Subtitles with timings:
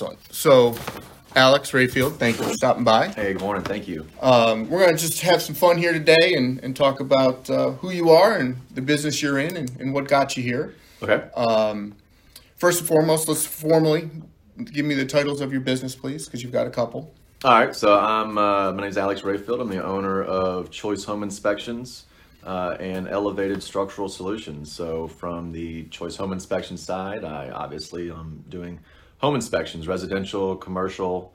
[0.00, 0.32] Excellent.
[0.32, 0.74] So,
[1.36, 3.08] Alex Rayfield, thank you for stopping by.
[3.08, 3.62] Hey, good morning.
[3.62, 4.06] Thank you.
[4.22, 7.72] Um, we're going to just have some fun here today and, and talk about uh,
[7.72, 10.74] who you are and the business you're in and, and what got you here.
[11.02, 11.28] Okay.
[11.36, 11.96] Um,
[12.56, 14.08] first and foremost, let's formally
[14.72, 17.12] give me the titles of your business, please, because you've got a couple.
[17.44, 17.76] All right.
[17.76, 19.60] So I'm uh, my name is Alex Rayfield.
[19.60, 22.06] I'm the owner of Choice Home Inspections
[22.42, 24.72] uh, and Elevated Structural Solutions.
[24.72, 28.80] So from the Choice Home Inspection side, I obviously am doing
[29.20, 31.32] home inspections, residential, commercial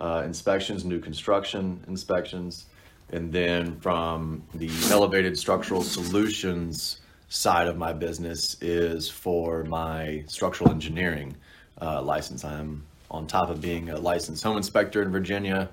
[0.00, 2.66] uh, inspections, new construction inspections,
[3.10, 10.70] and then from the Elevated Structural Solutions side of my business is for my structural
[10.70, 11.36] engineering
[11.80, 12.44] uh, license.
[12.44, 15.68] I'm on top of being a licensed home inspector in Virginia.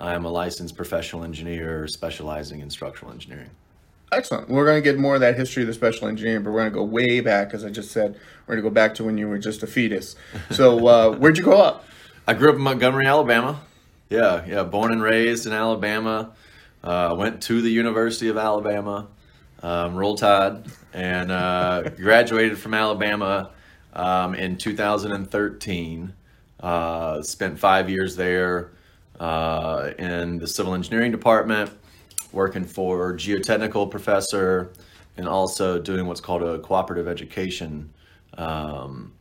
[0.00, 3.50] I am a licensed professional engineer specializing in structural engineering.
[4.16, 4.48] Excellent.
[4.48, 6.72] We're going to get more of that history of the special engineering, but we're going
[6.72, 8.18] to go way back, as I just said.
[8.46, 10.16] We're going to go back to when you were just a fetus.
[10.50, 11.84] So, uh, where'd you grow up?
[12.26, 13.60] I grew up in Montgomery, Alabama.
[14.08, 16.32] Yeah, yeah, born and raised in Alabama.
[16.82, 19.08] Uh, went to the University of Alabama,
[19.62, 23.50] um, Roll Tide, and uh, graduated from Alabama
[23.94, 26.14] um, in 2013.
[26.60, 28.70] Uh, spent five years there
[29.18, 31.70] uh, in the civil engineering department,
[32.34, 34.72] working for geotechnical professor,
[35.16, 37.92] and also doing what's called a cooperative education
[38.36, 39.12] um,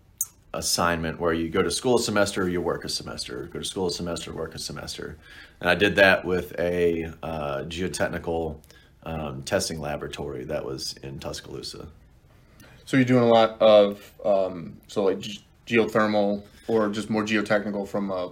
[0.54, 3.88] assignment where you go to school a semester, you work a semester, go to school
[3.88, 5.18] a semester, work a semester.
[5.62, 8.58] And I did that with a uh, geotechnical
[9.04, 11.88] um, testing laboratory that was in Tuscaloosa.
[12.86, 17.88] So you're doing a lot of um, so like ge- geothermal or just more geotechnical
[17.88, 18.30] from uh,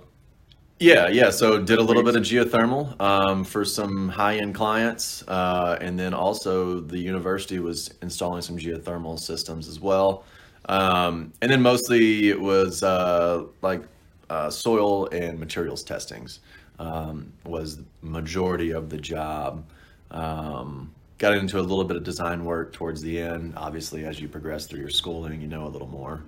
[0.82, 1.30] Yeah, yeah.
[1.30, 6.12] So did a little bit of geothermal um, for some high-end clients, uh, and then
[6.12, 10.24] also the university was installing some geothermal systems as well.
[10.70, 13.84] Um, and then mostly it was uh, like
[14.32, 16.40] uh, soil and materials testings
[16.80, 19.64] um, was the majority of the job.
[20.10, 23.54] Um, got into a little bit of design work towards the end.
[23.56, 26.24] Obviously, as you progress through your schooling, you know a little more.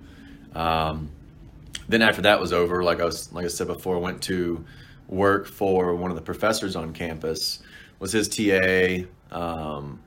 [1.88, 4.64] Then after that was over, like I was like I said before, went to
[5.08, 7.60] work for one of the professors on campus.
[7.98, 10.00] Was his TA um,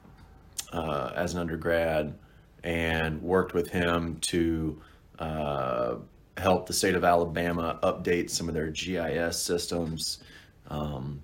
[0.72, 2.14] uh, as an undergrad,
[2.64, 4.82] and worked with him to
[5.20, 5.96] uh,
[6.38, 10.20] help the state of Alabama update some of their GIS systems,
[10.70, 11.22] um,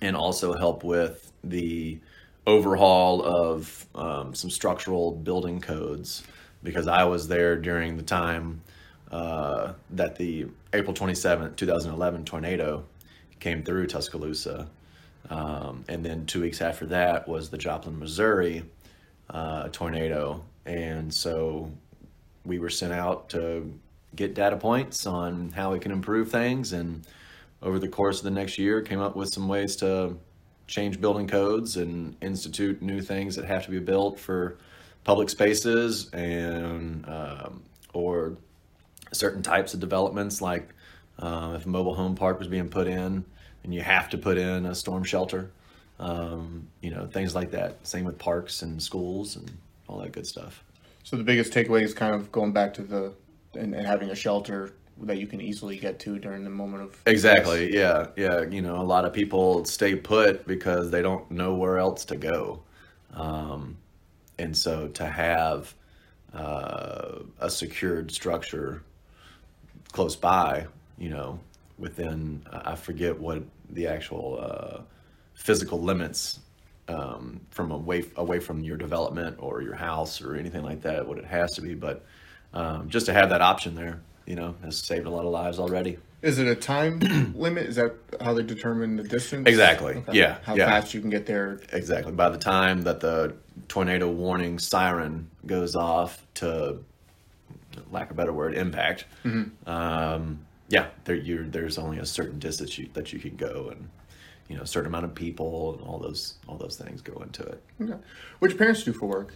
[0.00, 1.98] and also help with the
[2.46, 6.22] overhaul of um, some structural building codes
[6.62, 8.62] because I was there during the time
[9.10, 12.84] uh, that the April 27th, 2011 tornado
[13.40, 14.68] came through Tuscaloosa.
[15.28, 18.64] Um, and then two weeks after that was the Joplin, Missouri
[19.28, 20.44] uh, tornado.
[20.66, 21.70] And so
[22.44, 23.72] we were sent out to
[24.14, 26.72] get data points on how we can improve things.
[26.72, 27.06] And
[27.62, 30.16] over the course of the next year, came up with some ways to
[30.66, 34.56] change building codes and institute new things that have to be built for
[35.02, 38.36] public spaces and um, or
[39.12, 40.68] certain types of developments like
[41.18, 43.24] uh, if a mobile home park was being put in
[43.64, 45.50] and you have to put in a storm shelter
[46.00, 47.86] um, you know things like that.
[47.86, 49.50] Same with parks and schools and
[49.86, 50.64] all that good stuff.
[51.04, 53.12] So the biggest takeaway is kind of going back to the
[53.54, 54.72] and, and having a shelter
[55.02, 58.76] that you can easily get to during the moment of exactly yeah yeah you know
[58.76, 62.62] a lot of people stay put because they don't know where else to go.
[63.14, 63.76] Um,
[64.38, 65.74] and so to have
[66.32, 68.82] uh, a secured structure
[69.90, 70.66] close by,
[70.98, 71.40] you know,
[71.78, 74.82] within I forget what the actual uh,
[75.34, 76.40] physical limits
[76.88, 81.18] um, from away away from your development or your house or anything like that, what
[81.18, 82.04] it has to be, but
[82.52, 85.58] um, just to have that option there, you know, has saved a lot of lives
[85.58, 85.98] already.
[86.22, 86.98] Is it a time
[87.34, 87.66] limit?
[87.66, 89.48] Is that how they determine the distance?
[89.48, 90.02] Exactly.
[90.12, 90.66] Yeah, How yeah.
[90.66, 91.60] fast you can get there?
[91.72, 92.12] Exactly.
[92.12, 93.34] By the time that the
[93.68, 96.84] tornado warning siren goes off to
[97.90, 99.06] lack of a better word, impact.
[99.66, 103.88] Um, yeah, there there's only a certain distance you, that you can go, and
[104.48, 107.42] you know, a certain amount of people and all those all those things go into
[107.42, 107.62] it.
[107.80, 107.94] Okay.
[108.38, 109.34] What your parents do for work?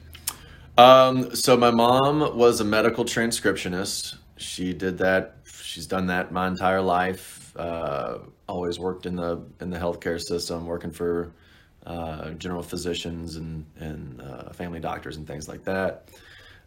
[0.77, 4.17] Um, so my mom was a medical transcriptionist.
[4.37, 5.37] She did that.
[5.45, 7.57] She's done that my entire life.
[7.57, 11.33] Uh, always worked in the in the healthcare system, working for
[11.87, 16.09] uh, general physicians and and uh, family doctors and things like that.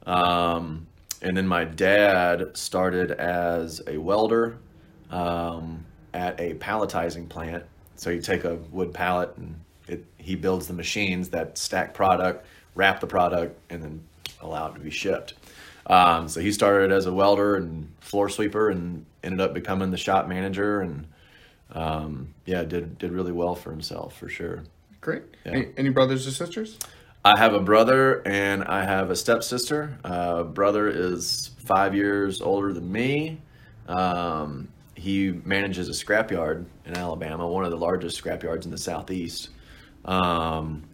[0.06, 0.88] Um,
[1.22, 4.58] and then my dad started as a welder
[5.10, 7.64] um, at a palletizing plant.
[7.96, 12.46] So you take a wood pallet and it, he builds the machines that stack product,
[12.76, 14.04] wrap the product, and then
[14.42, 15.34] allow it to be shipped.
[15.88, 19.98] Um, so he started as a welder and floor sweeper, and ended up becoming the
[19.98, 21.08] shop manager, and
[21.72, 24.64] um, yeah, did did really well for himself for sure.
[25.00, 25.24] Great.
[25.46, 26.78] Any, any brothers or sisters?
[27.28, 30.00] I have a brother and I have a stepsister.
[30.02, 33.42] Uh, brother is five years older than me.
[33.90, 39.50] Um, he manages a scrapyard in Alabama, one of the largest scrapyards in the southeast.
[40.06, 40.86] Um,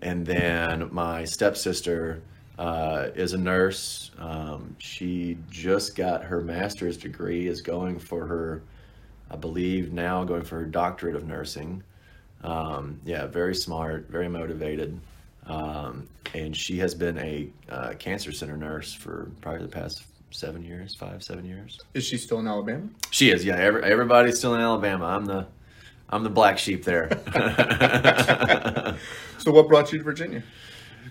[0.00, 2.22] and then my stepsister
[2.56, 4.12] uh, is a nurse.
[4.16, 8.62] Um, she just got her master's degree, is going for her,
[9.28, 11.82] I believe now going for her doctorate of nursing.
[12.44, 15.00] Um, yeah, very smart, very motivated.
[15.46, 20.62] Um, and she has been a uh, cancer center nurse for probably the past seven
[20.62, 21.80] years, five, seven years.
[21.94, 22.88] Is she still in Alabama?
[23.10, 23.56] She is, yeah.
[23.56, 25.06] Every, everybody's still in Alabama.
[25.06, 25.46] I'm the,
[26.08, 27.08] I'm the black sheep there.
[29.40, 30.42] So, what brought you to Virginia?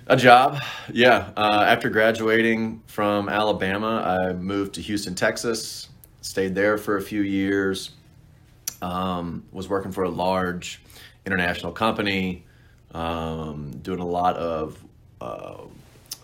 [0.05, 0.59] A job,
[0.93, 1.31] yeah.
[1.35, 5.89] Uh, after graduating from Alabama, I moved to Houston, Texas.
[6.21, 7.89] Stayed there for a few years.
[8.83, 10.83] Um, was working for a large
[11.25, 12.45] international company,
[12.93, 14.83] um, doing a lot of
[15.21, 15.63] uh,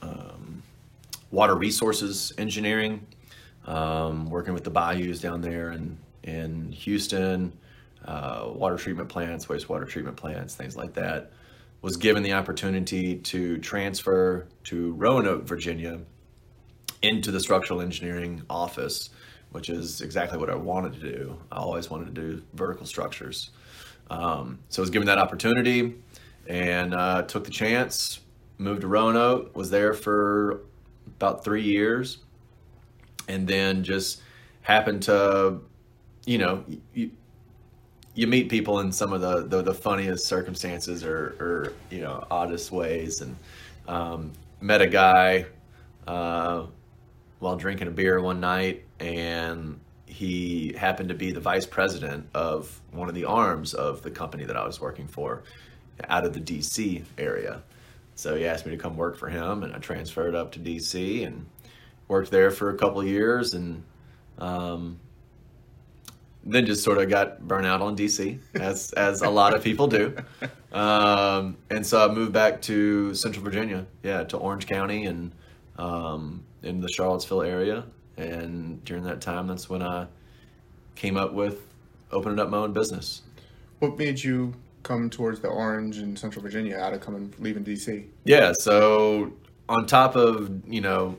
[0.02, 0.64] um,
[1.32, 3.06] water resources engineering,
[3.66, 7.54] um, working with the bayous down there in in Houston,
[8.06, 11.32] uh, water treatment plants, wastewater treatment plants, things like that
[11.86, 16.00] was given the opportunity to transfer to Roanoke, Virginia,
[17.04, 19.12] into the structural engineering office,
[19.52, 21.38] which is exactly what I wanted to do.
[21.52, 23.52] I always wanted to do vertical structures.
[24.10, 25.94] Um, so I was given that opportunity
[26.48, 28.20] and uh, took the chance,
[28.58, 30.62] moved to Roanoke, was there for
[31.18, 32.20] about three years,
[33.28, 34.22] and then just
[34.62, 35.60] happened to,
[36.26, 36.64] you know,
[36.94, 37.12] you,
[38.14, 42.26] you meet people in some of the, the, the funniest circumstances or, or, you know,
[42.32, 43.22] oddest ways.
[43.22, 43.36] And
[43.88, 44.32] um,
[44.62, 45.46] met a guy
[46.08, 46.66] uh,
[47.40, 52.82] while drinking a beer one night, and he happened to be the vice president of
[52.92, 55.44] one of the arms of the company that I was working for
[56.10, 57.62] out of the DC area.
[58.16, 61.26] So he asked me to come work for him, and I transferred up to DC
[61.26, 61.46] and
[62.08, 63.84] worked there for a couple years and
[64.38, 65.00] um,
[66.46, 69.88] then just sort of got burnt out on DC, as as a lot of people
[69.88, 70.16] do.
[70.72, 75.32] Um, and so I moved back to Central Virginia, yeah, to Orange County and
[75.78, 77.86] um, in the Charlottesville area.
[78.18, 80.08] And during that time, that's when I
[80.96, 81.62] came up with
[82.12, 83.22] opening up my own business.
[83.80, 84.54] What made you
[84.86, 88.06] come towards the Orange in Central Virginia out of coming leaving DC?
[88.24, 89.34] Yeah, so
[89.68, 91.18] on top of you know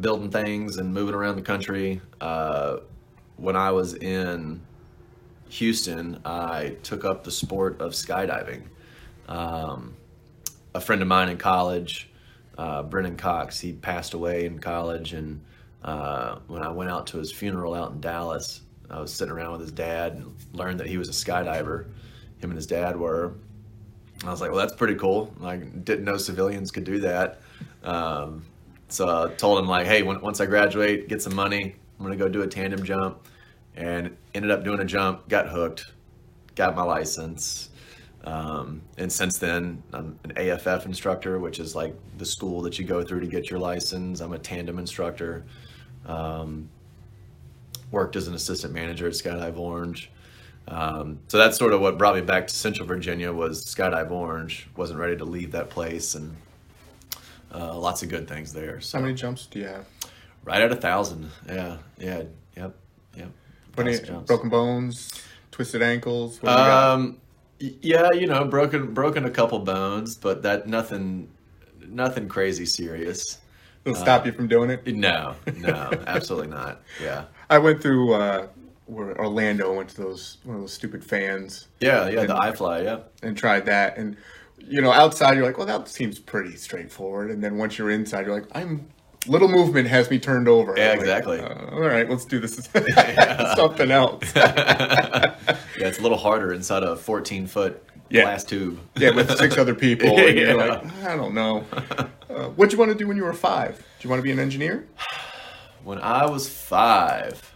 [0.00, 2.78] building things and moving around the country, uh,
[3.36, 4.62] when I was in
[5.50, 8.62] Houston, I took up the sport of skydiving.
[9.28, 9.94] Um,
[10.74, 12.08] a friend of mine in college,
[12.56, 15.42] uh, Brennan Cox, he passed away in college, and
[15.82, 19.52] uh, when I went out to his funeral out in Dallas, I was sitting around
[19.52, 21.86] with his dad and learned that he was a skydiver.
[22.42, 23.34] Him and his dad were.
[24.24, 25.32] I was like, well, that's pretty cool.
[25.38, 27.40] Like, didn't know civilians could do that.
[27.82, 28.44] Um,
[28.88, 32.16] so I told him like, hey, when, once I graduate, get some money, I'm gonna
[32.16, 33.26] go do a tandem jump,
[33.74, 35.86] and ended up doing a jump, got hooked,
[36.54, 37.70] got my license,
[38.24, 42.84] um, and since then I'm an AFF instructor, which is like the school that you
[42.84, 44.20] go through to get your license.
[44.20, 45.44] I'm a tandem instructor.
[46.06, 46.68] Um,
[47.90, 50.10] worked as an assistant manager at Skydive Orange.
[50.68, 54.68] Um, so that's sort of what brought me back to Central Virginia was Skydive Orange.
[54.76, 56.36] wasn't ready to leave that place and
[57.54, 58.80] uh, lots of good things there.
[58.80, 59.86] So How many jumps do you have?
[60.44, 61.30] right at a thousand.
[61.46, 62.22] Yeah, yeah,
[62.56, 62.74] yep,
[63.16, 63.30] yep.
[63.78, 65.10] Any Thousand broken bones,
[65.50, 66.38] twisted ankles?
[66.38, 66.52] Do you?
[66.52, 67.18] Um,
[67.58, 71.28] yeah, you know, broken broken a couple bones, but that nothing,
[71.86, 73.38] nothing crazy serious.
[73.84, 74.86] It'll stop you from doing it.
[74.86, 76.82] No, no, absolutely not.
[77.02, 78.46] Yeah, I went through uh,
[78.86, 79.72] where Orlando.
[79.74, 82.24] Went to those one of those stupid fans yeah, yeah.
[82.26, 82.98] The iFly, yeah.
[83.22, 83.96] and tried that.
[83.96, 84.16] And
[84.58, 87.30] you know, outside you're like, well, that seems pretty straightforward.
[87.30, 88.88] And then once you're inside, you're like, I'm
[89.26, 90.74] little movement has me turned over.
[90.76, 91.40] Yeah, like, exactly.
[91.40, 92.56] uh, all right, let's do this.
[93.56, 94.32] Something else.
[94.36, 95.36] yeah,
[95.78, 98.22] it's a little harder inside a 14 foot Yeah.
[98.22, 98.78] glass tube.
[98.96, 100.08] Yeah, with six other people.
[100.18, 100.44] And Yeah.
[100.44, 101.64] you're like, I don't know.
[102.28, 103.76] Uh, what'd you want to do when you were five?
[103.78, 104.86] Do you want to be an engineer?
[105.84, 107.51] When I was five,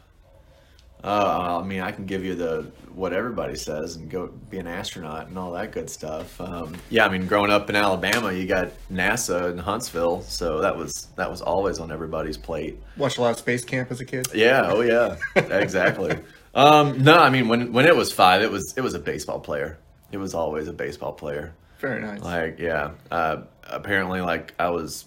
[1.04, 4.66] uh, I mean, I can give you the what everybody says and go be an
[4.66, 6.40] astronaut and all that good stuff.
[6.40, 10.76] Um, yeah, I mean, growing up in Alabama, you got NASA in Huntsville, so that
[10.76, 12.80] was that was always on everybody's plate.
[12.96, 14.28] Watched a lot of Space Camp as a kid.
[14.34, 16.18] Yeah, oh yeah, exactly.
[16.56, 19.40] Um, no, I mean, when when it was five, it was it was a baseball
[19.40, 19.78] player.
[20.10, 21.54] It was always a baseball player.
[21.80, 22.22] Very nice.
[22.22, 22.92] Like, yeah.
[23.10, 25.04] Uh, apparently, like I was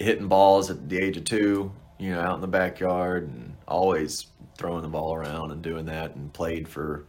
[0.00, 4.26] hitting balls at the age of two, you know, out in the backyard, and always
[4.58, 7.04] throwing the ball around and doing that, and played for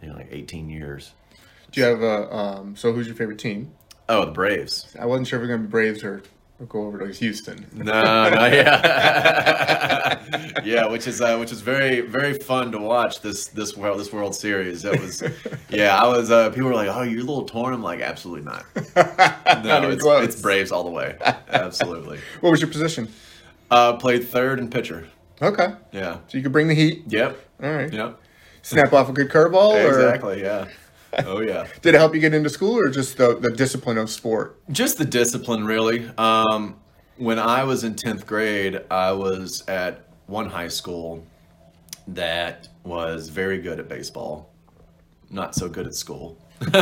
[0.00, 1.12] you know like 18 years.
[1.70, 2.76] Do you have a um?
[2.76, 3.72] So who's your favorite team?
[4.08, 4.94] Oh, the Braves.
[4.98, 6.22] I wasn't sure if we're gonna be Braves or,
[6.68, 7.66] go over to Houston.
[7.72, 7.84] No,
[8.30, 10.20] no, yeah,
[10.64, 14.12] yeah, which is uh, which is very very fun to watch this this world this
[14.12, 14.82] World Series.
[14.82, 15.22] That was,
[15.70, 16.30] yeah, I was.
[16.30, 18.64] Uh, people were like, "Oh, you're a little torn." I'm like, absolutely not.
[18.96, 20.04] Not No, even it's,
[20.34, 21.16] it's Braves all the way.
[21.48, 22.20] Absolutely.
[22.40, 23.08] What was your position?
[23.70, 25.08] Uh, played third and pitcher.
[25.42, 26.18] Okay, Yeah.
[26.28, 27.02] so you could bring the heat.
[27.08, 27.36] Yep.
[27.62, 27.92] All right.
[27.92, 28.18] Yep.
[28.62, 29.74] Snap off a good curveball.
[29.84, 30.40] Or Exactly.
[30.40, 30.68] Yeah.
[31.26, 31.66] Oh yeah.
[31.82, 34.60] Did it help you get into school, or just the, the discipline of sport?
[34.70, 36.08] Just the discipline, really.
[36.16, 36.76] Um,
[37.16, 41.26] when I was in 10th grade, I was at one high school
[42.08, 44.52] that was very good at baseball,
[45.28, 46.38] not so good at school.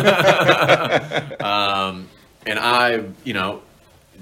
[1.41, 2.09] um,
[2.47, 3.63] and I, you know,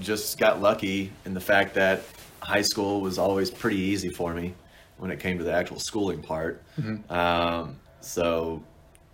[0.01, 2.03] just got lucky in the fact that
[2.41, 4.55] high school was always pretty easy for me
[4.99, 6.63] when it came to the actual schooling part.
[7.11, 8.63] Um, so,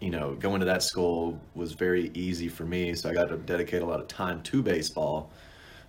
[0.00, 2.94] you know, going to that school was very easy for me.
[2.94, 5.30] So I got to dedicate a lot of time to baseball.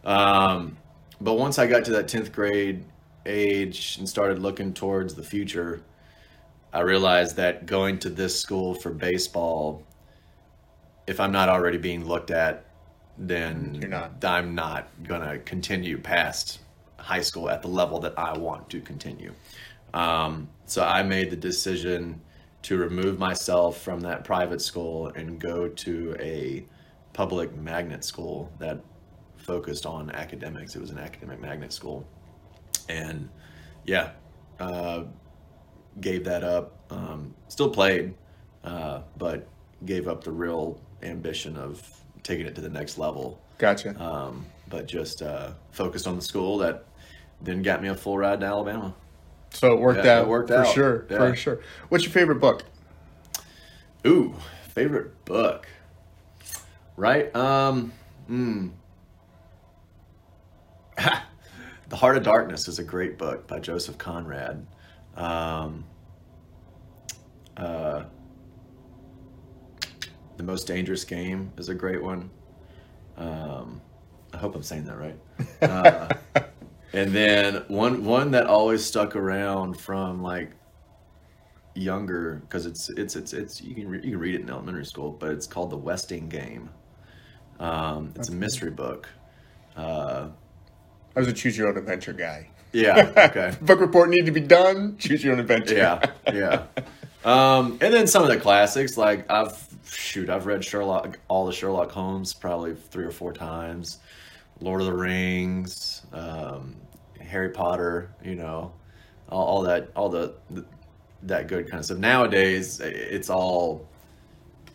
[0.04, 0.77] Um,
[1.22, 2.84] but once I got to that 10th grade
[3.25, 5.82] age and started looking towards the future,
[6.74, 9.84] I realized that going to this school for baseball,
[11.08, 12.65] if I'm not already being looked at,
[13.18, 14.24] then You're not.
[14.25, 16.60] I'm not gonna continue past
[17.05, 19.31] high school at the level that I want to continue.
[19.93, 22.19] Um, so I made the decision
[22.63, 26.65] to remove myself from that private school and go to a
[27.13, 28.83] public magnet school that
[29.38, 30.75] focused on academics.
[30.75, 32.07] It was an academic magnet school,
[32.89, 33.29] and
[33.85, 34.13] yeah,
[34.59, 35.03] uh,
[36.01, 36.74] gave that up.
[36.89, 38.15] Um, still played,
[38.63, 39.47] uh, but
[39.85, 41.88] gave up the real ambition of
[42.24, 43.39] taking it to the next level.
[43.59, 43.95] Gotcha.
[44.03, 44.43] Um,
[44.75, 46.84] but just uh, focused on the school that
[47.41, 48.94] then got me a full ride to Alabama.
[49.50, 50.67] so it worked yeah, out it worked for out.
[50.67, 51.08] sure.
[51.10, 51.17] Yeah.
[51.17, 51.62] For sure.
[51.88, 52.65] What's your favorite book?
[54.05, 54.36] Ooh,
[54.74, 55.70] favorite book.
[56.98, 57.34] Right?
[57.34, 57.94] Um,
[58.27, 58.67] hmm.
[60.98, 64.67] the Heart of Darkness is a great book by Joseph Conrad.
[65.15, 65.86] Um,
[67.55, 68.03] uh,
[70.36, 72.29] the Most Dangerous Game is a great one.
[73.15, 73.82] Um,
[74.36, 75.18] I hope I'm saying that right.
[75.62, 76.10] Uh,
[76.94, 80.51] and then one one that always stuck around from like
[81.74, 84.86] younger because it's it's it's it's you can re- you can read it in elementary
[84.86, 86.70] school, but it's called The Westing Game.
[87.60, 89.08] Um, it's a mystery book.
[89.77, 90.27] Uh,
[91.15, 92.50] I was a choose your own adventure guy.
[92.74, 93.12] yeah.
[93.15, 93.56] Okay.
[93.62, 94.98] Book report needed to be done.
[94.98, 95.75] Choose your own adventure.
[95.75, 96.63] yeah, yeah.
[97.24, 101.54] Um, and then some of the classics, like I've shoot, I've read Sherlock, all the
[101.54, 104.00] Sherlock Holmes probably three or four times.
[104.62, 106.75] Lord of the Rings, um,
[107.19, 108.74] Harry Potter, you know,
[109.29, 110.65] all, all that, all the, the
[111.24, 111.97] that good kind of stuff.
[111.97, 113.88] Nowadays, it's all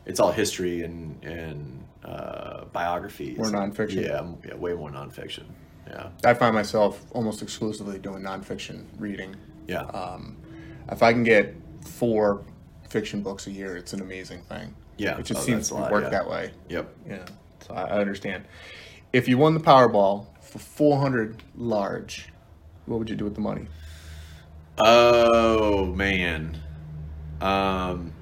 [0.06, 3.36] it's all history and and uh, biographies.
[3.38, 4.02] More nonfiction.
[4.06, 5.44] Yeah, yeah, way more nonfiction.
[5.86, 9.34] Yeah, I find myself almost exclusively doing nonfiction reading.
[9.66, 9.82] yeah.
[9.82, 10.36] Um,
[10.90, 12.42] if I can get four
[12.88, 14.74] fiction books a year, it's an amazing thing.
[14.96, 15.18] Yeah.
[15.18, 16.10] It just Oh, seems to lot, work yeah.
[16.10, 16.50] that way.
[16.68, 16.92] yep.
[17.08, 17.24] Yeah.
[17.66, 18.44] So I, I understand.
[19.12, 22.28] If you won the Powerball for 400 large,
[22.86, 23.66] what would you do with the money?
[24.78, 26.56] Oh man,
[27.40, 28.12] um,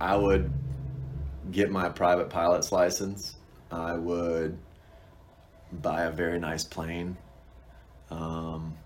[0.00, 0.52] I would
[1.50, 3.36] get my private pilot's license.
[3.70, 4.58] I would
[5.72, 7.16] buy a very nice plane,
[8.10, 8.76] um,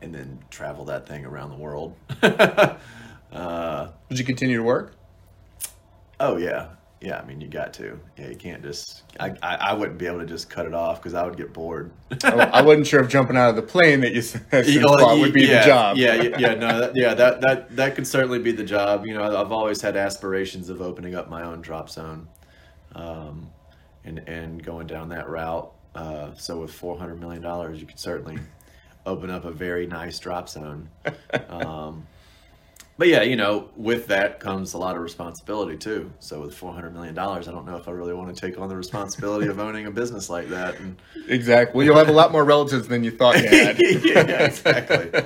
[0.00, 1.96] and then travel that thing around the world.
[3.32, 4.94] uh, Would you continue to work?
[6.20, 6.68] oh yeah,
[7.00, 7.18] yeah.
[7.18, 7.98] I mean, you got to.
[8.16, 9.02] Yeah, you can't just.
[9.20, 11.52] I I, I wouldn't be able to just cut it off because I would get
[11.52, 11.90] bored.
[12.24, 15.18] I, I wasn't sure if jumping out of the plane that you said You know,
[15.18, 15.96] would be yeah, the job.
[15.96, 19.06] Yeah, yeah, yeah, no, that, yeah, that that that could certainly be the job.
[19.06, 22.28] You know, I've always had aspirations of opening up my own drop zone,
[22.94, 23.50] um,
[24.04, 25.72] and and going down that route.
[25.94, 28.38] Uh, so with four hundred million dollars, you could certainly
[29.06, 30.88] open up a very nice drop zone.
[31.50, 32.06] Um,
[32.98, 36.12] but yeah, you know, with that comes a lot of responsibility too.
[36.18, 38.58] So with four hundred million dollars, I don't know if I really want to take
[38.58, 40.80] on the responsibility of owning a business like that.
[40.80, 40.96] And
[41.28, 41.76] Exactly.
[41.78, 43.78] Well, you'll have a lot more relatives than you thought you had.
[44.04, 45.22] yeah, exactly.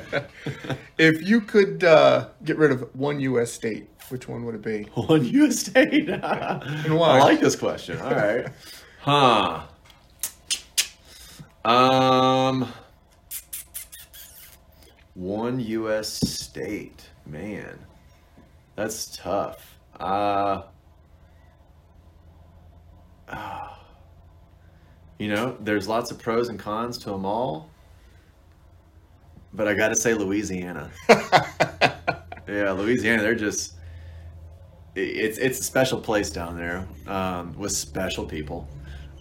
[0.98, 3.50] if you could uh, get rid of one U.S.
[3.50, 4.82] state, which one would it be?
[4.94, 5.60] One U.S.
[5.60, 6.10] state.
[6.10, 7.18] why?
[7.18, 7.98] I like this question.
[8.02, 8.48] All right.
[9.00, 9.62] Huh.
[11.64, 12.68] Um.
[15.14, 16.08] One U.S.
[16.08, 17.08] state.
[17.26, 17.78] Man,
[18.76, 19.78] that's tough.
[19.98, 20.62] Uh.
[25.18, 27.70] You know, there's lots of pros and cons to them all.
[29.52, 30.90] But I got to say, Louisiana.
[31.08, 33.74] yeah, Louisiana, they're just.
[34.96, 38.68] It's it's a special place down there um, with special people.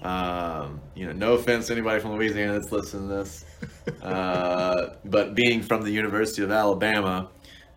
[0.02, 3.46] Um, you know, no offense to anybody from Louisiana that's listening to this,
[4.02, 7.30] uh, but being from the University of Alabama,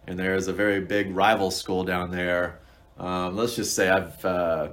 [0.07, 2.61] and there is a very big rival school down there.
[2.99, 4.69] Um, let's just say I've uh,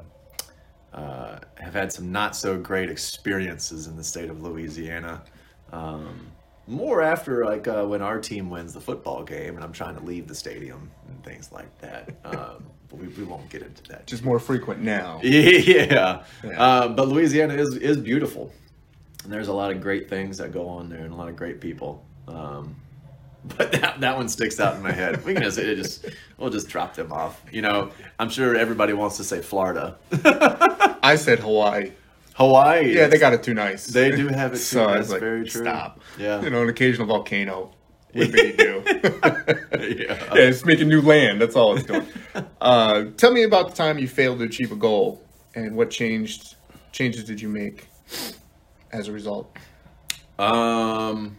[0.94, 5.24] uh, have had some not so great experiences in the state of Louisiana.
[5.72, 6.32] Um,
[6.68, 10.04] more after like uh, when our team wins the football game and I'm trying to
[10.04, 12.10] leave the stadium and things like that.
[12.26, 14.06] Um, but we, we won't get into that.
[14.06, 15.20] Just more frequent now.
[15.24, 16.62] yeah, yeah.
[16.62, 18.54] Uh, but Louisiana is is beautiful,
[19.24, 21.36] and there's a lot of great things that go on there and a lot of
[21.38, 22.06] great people.
[22.28, 22.76] Um,
[23.58, 25.26] but that, that one sticks out in my head.
[25.26, 26.06] We can just, it just
[26.38, 27.42] we'll just drop them off.
[27.52, 29.98] You know, I'm sure everybody wants to say Florida.
[31.04, 31.92] I said Hawaii.
[32.36, 32.96] Hawaii.
[32.96, 33.88] Yeah, they got it too nice.
[33.88, 34.64] They do have it too.
[34.64, 35.62] So I was like, very true.
[35.62, 36.00] stop.
[36.18, 36.42] Yeah.
[36.42, 37.74] You know, an occasional volcano
[38.14, 38.84] would be do.
[38.86, 39.62] yeah.
[39.74, 41.42] yeah, it's making new land.
[41.42, 42.06] That's all it's doing.
[42.60, 45.24] Uh, tell me about the time you failed to achieve a goal
[45.56, 46.56] and what changed
[46.92, 47.88] changes did you make
[48.92, 49.56] as a result?
[50.38, 51.38] Um,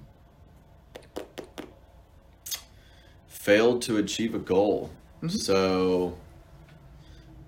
[3.42, 4.88] failed to achieve a goal.
[5.26, 6.16] So,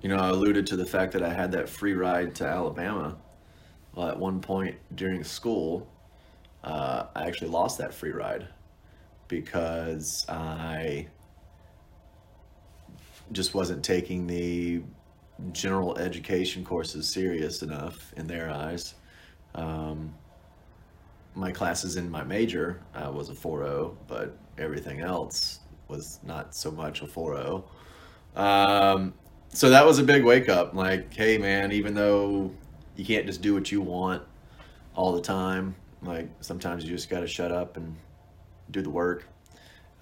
[0.02, 3.16] you know, I alluded to the fact that I had that free ride to Alabama.
[3.94, 5.88] Well, at one point during school,
[6.64, 8.48] uh, I actually lost that free ride
[9.28, 11.06] because I
[13.30, 14.82] just wasn't taking the
[15.52, 18.94] general education courses serious enough in their eyes.
[19.54, 20.12] Um,
[21.36, 26.70] my classes in my major I was a 4.0, but everything else was not so
[26.70, 27.64] much a 4.0.
[28.38, 29.14] Um,
[29.48, 30.74] so that was a big wake up.
[30.74, 32.52] Like, hey, man, even though
[32.96, 34.22] you can't just do what you want
[34.94, 37.96] all the time, like sometimes you just got to shut up and
[38.70, 39.28] do the work.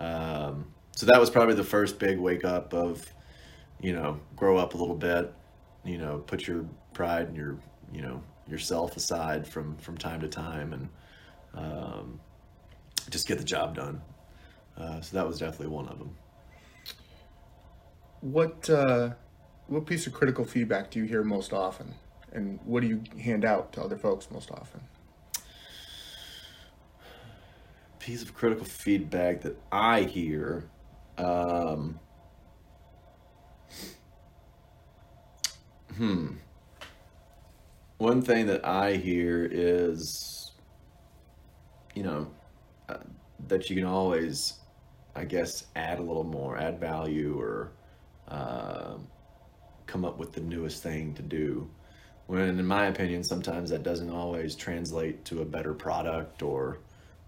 [0.01, 3.05] Um, so that was probably the first big wake up of,
[3.81, 5.33] you know, grow up a little bit,
[5.85, 7.59] you know, put your pride and your,
[7.92, 10.88] you know, yourself aside from from time to time and
[11.55, 12.21] um,
[13.11, 14.01] just get the job done.
[14.77, 16.17] Uh, so that was definitely one of them.
[18.21, 19.11] What uh,
[19.67, 21.95] what piece of critical feedback do you hear most often,
[22.33, 24.81] and what do you hand out to other folks most often?
[27.99, 30.69] Piece of critical feedback that I hear.
[31.19, 32.01] Um,
[35.97, 36.29] hmm.
[37.99, 40.51] One thing that I hear is,
[41.95, 42.31] you know,
[42.89, 42.97] uh,
[43.47, 44.55] that you can always,
[45.14, 47.72] I guess, add a little more, add value, or
[48.29, 48.94] uh,
[49.87, 51.68] come up with the newest thing to do.
[52.27, 56.79] When, in my opinion, sometimes that doesn't always translate to a better product or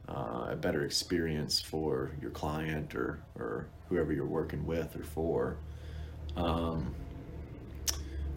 [0.08, 5.56] uh, a better experience for your client or, or whoever you're working with or for.
[6.36, 6.94] Um,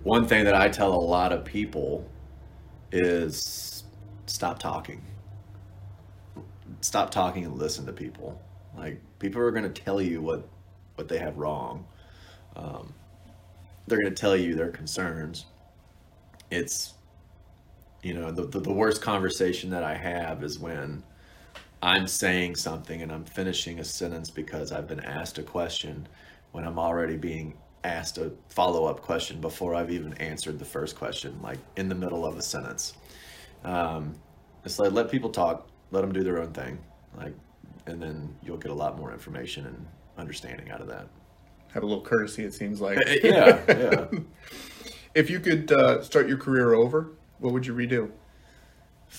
[0.03, 2.07] one thing that I tell a lot of people
[2.91, 3.83] is
[4.25, 5.01] stop talking.
[6.81, 8.41] Stop talking and listen to people.
[8.77, 10.47] Like people are going to tell you what
[10.95, 11.85] what they have wrong.
[12.55, 12.93] Um,
[13.85, 15.45] they're going to tell you their concerns.
[16.49, 16.93] It's
[18.03, 21.03] you know the, the the worst conversation that I have is when
[21.81, 26.07] I'm saying something and I'm finishing a sentence because I've been asked a question
[26.51, 30.95] when I'm already being asked a follow up question before I've even answered the first
[30.95, 32.93] question, like in the middle of a sentence.
[33.63, 34.15] Um,
[34.65, 36.79] it's like let people talk, let them do their own thing,
[37.15, 37.33] like,
[37.87, 39.85] and then you'll get a lot more information and
[40.17, 41.07] understanding out of that.
[41.73, 42.99] Have a little courtesy, it seems like.
[43.23, 44.07] yeah, yeah.
[45.15, 48.11] If you could uh, start your career over, what would you redo?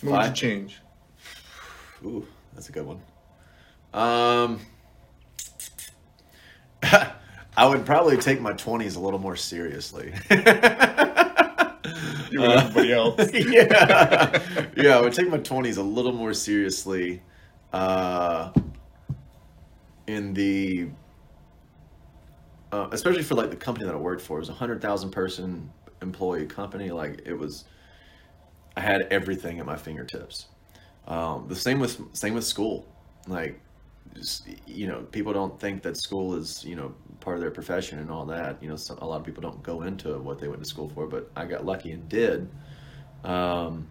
[0.02, 0.80] What would you change?
[2.04, 3.00] Ooh, that's a good one.
[3.92, 4.60] Um,
[7.56, 10.12] I would probably take my 20s a little more seriously.
[12.30, 13.32] You and everybody else.
[13.32, 14.68] yeah.
[14.76, 17.22] yeah, I would take my 20s a little more seriously
[17.72, 18.52] uh,
[20.06, 20.88] in the,
[22.72, 24.38] uh, especially for like the company that I worked for.
[24.38, 25.70] It was a 100,000 person
[26.02, 26.90] employee company.
[26.90, 27.64] Like it was,
[28.76, 30.46] I had everything at my fingertips.
[31.06, 32.86] Um, the same with same with school.
[33.26, 33.60] Like,
[34.14, 37.98] just, you know, people don't think that school is you know part of their profession
[37.98, 38.62] and all that.
[38.62, 40.88] You know, so, a lot of people don't go into what they went to school
[40.90, 42.48] for, but I got lucky and did.
[43.24, 43.88] Um,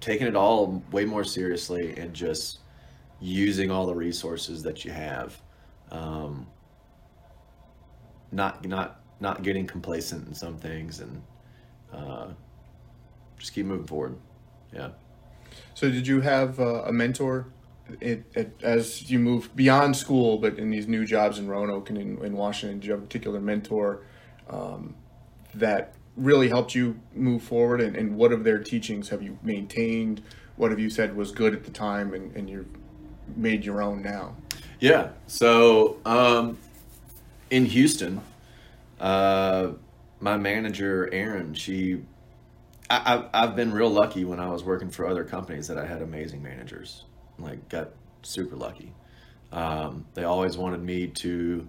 [0.00, 2.58] taking it all way more seriously and just
[3.22, 5.40] using all the resources that you have.
[5.90, 6.46] Um,
[8.30, 11.22] not not not getting complacent in some things and
[11.92, 12.28] uh,
[13.38, 14.16] just keep moving forward
[14.72, 14.90] yeah.
[15.74, 17.46] So, did you have uh, a mentor
[18.00, 21.98] it, it, as you move beyond school, but in these new jobs in Roanoke and
[21.98, 22.80] in, in Washington?
[22.82, 24.02] You have a particular mentor
[24.48, 24.94] um,
[25.54, 27.80] that really helped you move forward?
[27.80, 30.22] And, and, what of their teachings have you maintained?
[30.56, 32.68] What have you said was good at the time, and, and you've
[33.36, 34.36] made your own now?
[34.80, 35.10] Yeah.
[35.26, 36.58] So um,
[37.50, 38.20] in Houston,
[39.00, 39.72] uh,
[40.20, 42.02] my manager Erin, she
[42.90, 46.02] I, have been real lucky when I was working for other companies that I had
[46.02, 47.04] amazing managers.
[47.38, 47.90] Like, got
[48.22, 48.92] super lucky.
[49.50, 51.68] Um, they always wanted me to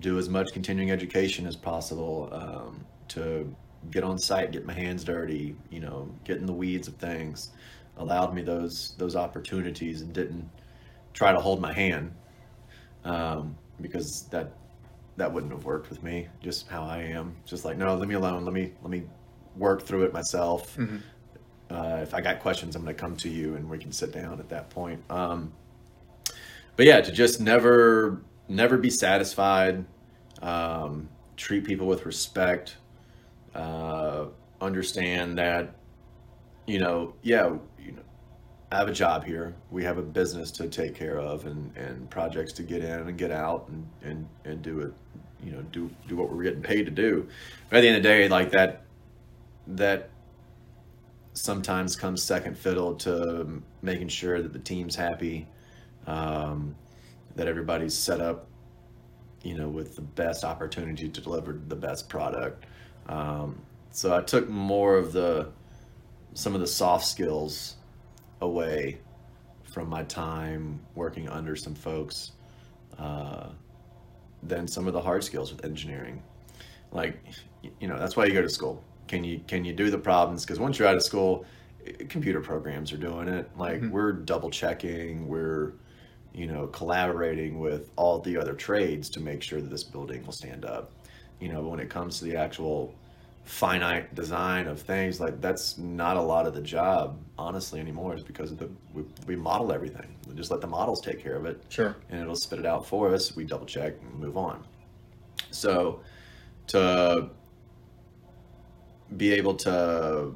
[0.00, 3.54] do as much continuing education as possible, um, to
[3.90, 7.50] get on site, get my hands dirty, you know, get in the weeds of things.
[7.96, 10.48] Allowed me those those opportunities and didn't
[11.14, 12.12] try to hold my hand
[13.04, 14.52] um, because that
[15.16, 16.28] that wouldn't have worked with me.
[16.42, 18.44] Just how I am, just like no, leave me alone.
[18.44, 19.04] Let me let me
[19.56, 20.76] work through it myself.
[20.76, 20.96] Mm-hmm.
[21.70, 24.12] Uh, if I got questions, I'm going to come to you and we can sit
[24.12, 25.02] down at that point.
[25.10, 25.52] Um,
[26.76, 29.84] but yeah, to just never, never be satisfied,
[30.42, 32.76] um, treat people with respect,
[33.54, 34.26] uh,
[34.60, 35.74] understand that,
[36.66, 37.56] you know, yeah,
[38.74, 39.54] I have a job here.
[39.70, 43.16] We have a business to take care of and, and projects to get in and
[43.16, 44.92] get out and, and, and do it,
[45.44, 47.28] you know, do, do what we're getting paid to do.
[47.70, 48.82] But at the end of the day, like that,
[49.68, 50.10] that
[51.34, 55.46] sometimes comes second fiddle to making sure that the team's happy,
[56.08, 56.74] um,
[57.36, 58.48] that everybody's set up,
[59.42, 62.66] you know, with the best opportunity to deliver the best product.
[63.08, 63.60] Um,
[63.92, 65.50] so I took more of the
[66.36, 67.76] some of the soft skills
[68.44, 68.98] away
[69.64, 72.32] from my time working under some folks
[72.98, 73.48] uh,
[74.42, 76.22] than some of the hard skills with engineering.
[76.92, 77.20] Like,
[77.80, 80.44] you know, that's why you go to school can you can you do the problems?
[80.44, 81.44] Because once you're out of school,
[82.08, 83.50] computer programs are doing it.
[83.56, 83.90] Like mm-hmm.
[83.90, 85.72] we're double checking, we're
[86.32, 90.32] you know collaborating with all the other trades to make sure that this building will
[90.32, 90.92] stand up.
[91.40, 92.94] You know, when it comes to the actual
[93.44, 98.22] finite design of things like that's not a lot of the job honestly anymore is
[98.22, 100.14] because of the we, we model everything.
[100.26, 101.62] We just let the models take care of it.
[101.68, 101.94] Sure.
[102.08, 104.64] And it'll spit it out for us we double check and move on.
[105.50, 106.00] So
[106.68, 107.28] to
[109.16, 110.34] be able to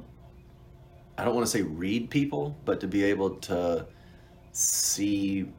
[1.17, 3.85] I don't want to say read people, but to be able to
[4.53, 5.51] see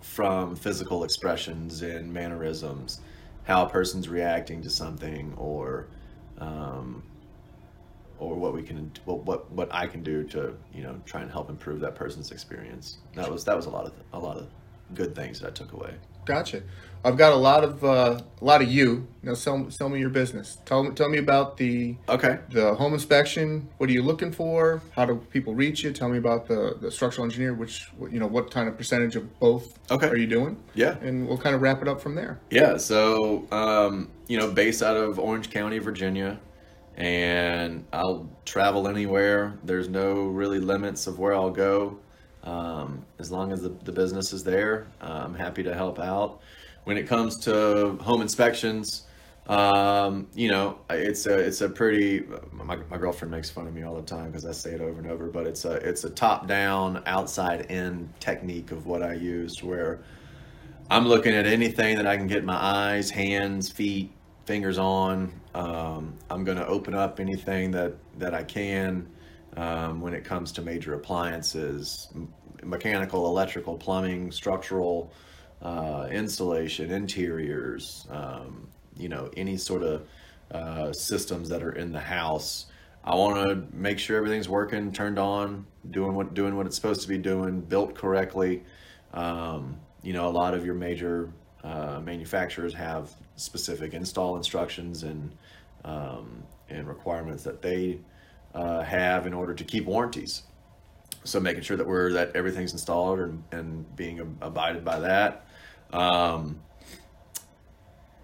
[0.00, 3.00] from physical expressions and mannerisms
[3.42, 5.88] how a person's reacting to something or
[6.38, 7.02] um,
[8.18, 11.30] or what we can what, what what I can do to you know try and
[11.30, 12.98] help improve that person's experience.
[13.14, 14.48] That was that was a lot of a lot of
[14.94, 15.94] good things that I took away.
[16.24, 16.62] Gotcha.
[17.04, 19.06] I've got a lot of uh, a lot of you.
[19.22, 20.56] Now, sell sell me your business.
[20.64, 23.68] Tell me tell me about the okay the home inspection.
[23.76, 24.80] What are you looking for?
[24.92, 25.92] How do people reach you?
[25.92, 27.52] Tell me about the the structural engineer.
[27.52, 30.08] Which you know what kind of percentage of both okay.
[30.08, 30.56] are you doing?
[30.74, 32.40] Yeah, and we'll kind of wrap it up from there.
[32.50, 32.78] Yeah.
[32.78, 36.40] So um, you know, based out of Orange County, Virginia,
[36.96, 39.58] and I'll travel anywhere.
[39.62, 41.98] There's no really limits of where I'll go.
[42.44, 46.40] Um, as long as the, the business is there, uh, I'm happy to help out.
[46.84, 49.06] When it comes to home inspections,
[49.46, 52.24] um, you know, it's a it's a pretty.
[52.52, 54.98] My, my girlfriend makes fun of me all the time because I say it over
[54.98, 59.14] and over, but it's a it's a top down, outside in technique of what I
[59.14, 60.00] used, where
[60.90, 64.12] I'm looking at anything that I can get my eyes, hands, feet,
[64.46, 65.32] fingers on.
[65.54, 69.08] Um, I'm going to open up anything that that I can
[69.56, 72.08] um, when it comes to major appliances,
[72.62, 75.12] mechanical, electrical, plumbing, structural,
[75.62, 80.06] uh, insulation, interiors, um, you know, any sort of
[80.50, 82.66] uh, systems that are in the house.
[83.04, 87.02] I want to make sure everything's working, turned on, doing what doing what it's supposed
[87.02, 88.62] to be doing, built correctly.
[89.12, 91.30] Um, you know, a lot of your major
[91.62, 95.34] uh, manufacturers have specific install instructions and
[95.84, 97.98] um, and requirements that they
[98.54, 100.42] uh, have in order to keep warranties.
[101.24, 105.46] So making sure that we're that everything's installed and, and being abided by that.
[105.92, 106.60] Um,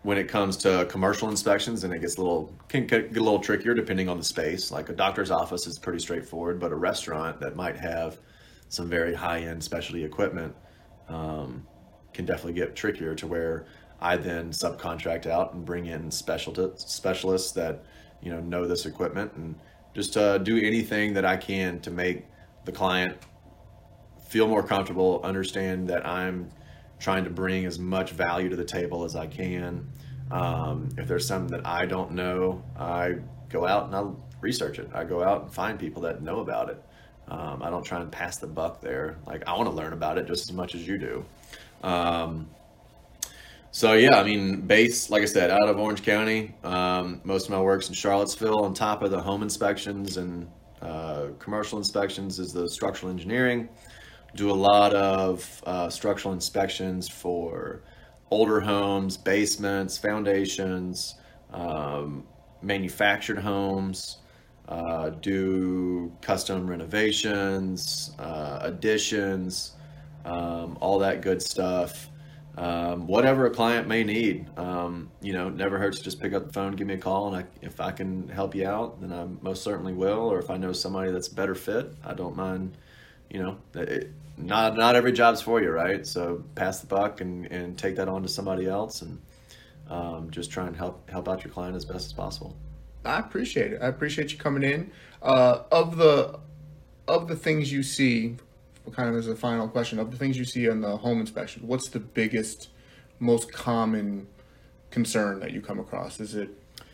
[0.03, 3.39] when it comes to commercial inspections, and it gets a little can get a little
[3.39, 4.71] trickier depending on the space.
[4.71, 8.19] Like a doctor's office is pretty straightforward, but a restaurant that might have
[8.69, 10.55] some very high end specialty equipment
[11.09, 11.67] um,
[12.15, 13.67] can definitely get trickier to where
[14.01, 17.85] I then subcontract out and bring in special specialists that
[18.23, 19.55] you know know this equipment and
[19.95, 22.27] just uh, do anything that I can to make
[22.65, 23.17] the client
[24.29, 26.51] feel more comfortable, understand that I'm
[27.01, 29.89] trying to bring as much value to the table as I can.
[30.31, 33.17] Um, if there's something that I don't know, I
[33.49, 34.05] go out and I
[34.41, 34.89] research it.
[34.95, 36.83] I go out and find people that know about it.
[37.27, 39.19] Um, I don't try and pass the buck there.
[39.27, 41.25] Like I want to learn about it just as much as you do.
[41.83, 42.49] Um,
[43.73, 46.55] so yeah, I mean, base like I said, out of Orange County.
[46.65, 48.65] Um, most of my work's in Charlottesville.
[48.65, 50.49] On top of the home inspections and
[50.83, 53.69] uh, commercial inspections, is the structural engineering.
[54.35, 57.83] Do a lot of uh, structural inspections for
[58.31, 61.17] older homes, basements, foundations,
[61.53, 62.27] um,
[62.63, 64.19] manufactured homes.
[64.69, 69.73] Uh, do custom renovations, uh, additions,
[70.25, 72.10] um, all that good stuff.
[72.57, 76.47] Um, whatever a client may need, um, you know, never hurts to just pick up
[76.47, 79.13] the phone, give me a call, and I, if I can help you out, then
[79.13, 80.31] I most certainly will.
[80.31, 82.77] Or if I know somebody that's better fit, I don't mind.
[83.31, 86.07] You know, it, not not every job's for you, right?
[86.07, 89.21] So pass the buck and, and take that on to somebody else, and
[89.89, 92.57] um, just try and help help out your client as best as possible.
[93.05, 93.81] I appreciate it.
[93.83, 94.91] I appreciate you coming in.
[95.23, 96.41] Uh, of the
[97.09, 98.37] of the things you see,
[98.93, 101.67] kind of as a final question, of the things you see on the home inspection,
[101.67, 102.69] what's the biggest,
[103.19, 104.27] most common
[104.91, 106.21] concern that you come across?
[106.21, 106.51] Is it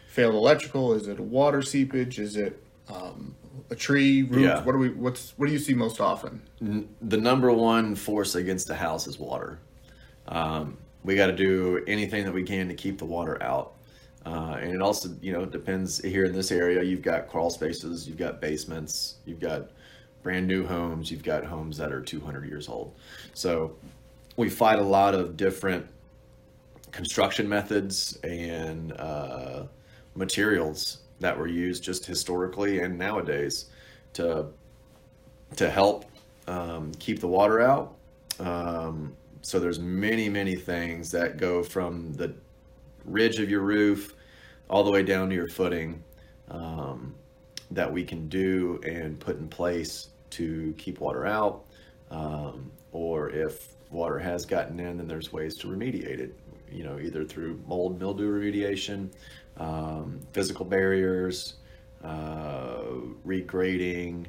[0.08, 0.92] failed electrical?
[0.92, 2.18] Is it water seepage?
[2.18, 3.34] Is it um,
[3.70, 4.44] a tree roof?
[4.44, 4.62] Yeah.
[4.62, 4.90] What do we?
[4.90, 6.42] What's what do you see most often?
[6.60, 9.58] N- the number one force against a house is water.
[10.28, 13.74] Um, we got to do anything that we can to keep the water out.
[14.26, 16.82] Uh, and it also, you know, depends here in this area.
[16.82, 19.70] You've got crawl spaces, you've got basements, you've got
[20.26, 22.92] brand new homes, you've got homes that are 200 years old.
[23.32, 23.76] So
[24.36, 25.86] we fight a lot of different
[26.90, 29.66] construction methods and uh,
[30.16, 33.66] materials that were used just historically and nowadays
[34.14, 34.46] to
[35.54, 36.06] to help
[36.48, 37.94] um, keep the water out.
[38.40, 42.34] Um, so there's many many things that go from the
[43.04, 44.16] ridge of your roof
[44.68, 46.02] all the way down to your footing
[46.50, 47.14] um,
[47.70, 51.64] that we can do and put in place to keep water out.
[52.10, 56.34] Um, or if water has gotten in, then there's ways to remediate it.
[56.70, 59.10] You know, either through mold mildew remediation,
[59.56, 61.54] um, physical barriers,
[62.02, 62.82] uh,
[63.26, 64.26] regrading,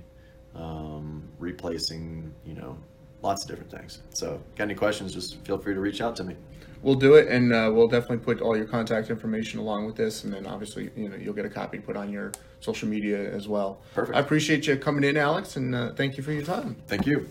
[0.56, 2.34] um, replacing.
[2.46, 2.78] You know,
[3.22, 4.02] lots of different things.
[4.10, 5.14] So, got any questions?
[5.14, 6.36] Just feel free to reach out to me.
[6.82, 10.24] We'll do it, and uh, we'll definitely put all your contact information along with this,
[10.24, 13.48] and then obviously, you know, you'll get a copy put on your social media as
[13.48, 13.82] well.
[13.94, 14.16] Perfect.
[14.16, 16.76] I appreciate you coming in, Alex, and uh, thank you for your time.
[16.88, 17.28] Thank you.